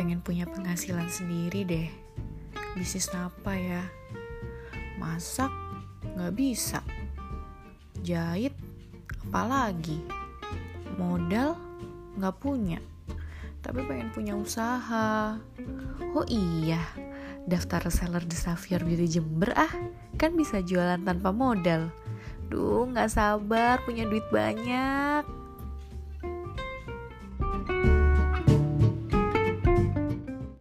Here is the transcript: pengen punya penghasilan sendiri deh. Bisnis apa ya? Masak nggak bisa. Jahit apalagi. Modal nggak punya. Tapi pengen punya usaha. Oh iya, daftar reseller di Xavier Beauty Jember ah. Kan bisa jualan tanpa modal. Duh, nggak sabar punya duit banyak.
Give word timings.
pengen 0.00 0.24
punya 0.24 0.48
penghasilan 0.48 1.12
sendiri 1.12 1.60
deh. 1.68 1.88
Bisnis 2.72 3.12
apa 3.12 3.52
ya? 3.52 3.84
Masak 4.96 5.52
nggak 6.16 6.32
bisa. 6.32 6.80
Jahit 8.00 8.56
apalagi. 9.28 10.00
Modal 10.96 11.52
nggak 12.16 12.36
punya. 12.40 12.80
Tapi 13.60 13.84
pengen 13.84 14.08
punya 14.16 14.32
usaha. 14.40 15.36
Oh 16.16 16.24
iya, 16.32 16.80
daftar 17.44 17.84
reseller 17.84 18.24
di 18.24 18.40
Xavier 18.40 18.80
Beauty 18.80 19.20
Jember 19.20 19.52
ah. 19.52 19.68
Kan 20.16 20.32
bisa 20.32 20.64
jualan 20.64 21.04
tanpa 21.04 21.28
modal. 21.28 21.92
Duh, 22.48 22.88
nggak 22.88 23.12
sabar 23.12 23.84
punya 23.84 24.08
duit 24.08 24.24
banyak. 24.32 25.39